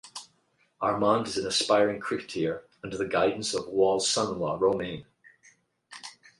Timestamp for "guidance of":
3.07-3.67